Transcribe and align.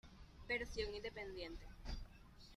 Versión 0.47 0.95
independiente. 0.95 1.63